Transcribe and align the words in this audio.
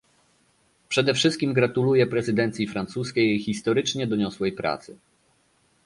Przede 0.89 1.13
wszystkim 1.13 1.53
gratuluję 1.53 2.07
prezydencji 2.07 2.67
francuskiej 2.67 3.25
jej 3.29 3.39
historycznie 3.39 4.07
doniosłej 4.07 4.51
pracy 4.51 4.97